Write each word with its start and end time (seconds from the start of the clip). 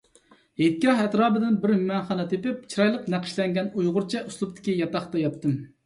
ھېيتگاھ 0.61 1.01
ئەتراپىدىن 1.03 1.59
بىر 1.67 1.75
مېھمانخانا 1.75 2.27
تېپىپ، 2.33 2.65
چىرايلىق 2.73 3.07
نەقىشلەنگەن 3.17 3.73
ئۇيغۇرچە 3.79 4.27
ئۇسلۇبتىكى 4.27 4.81
ياتاقتا 4.85 5.27
ياتتىم. 5.29 5.61